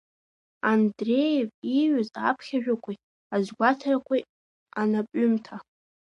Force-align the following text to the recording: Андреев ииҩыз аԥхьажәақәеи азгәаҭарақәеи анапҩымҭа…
Андреев 0.71 1.49
ииҩыз 1.75 2.09
аԥхьажәақәеи 2.27 2.97
азгәаҭарақәеи 3.35 4.21
анапҩымҭа… 4.81 5.55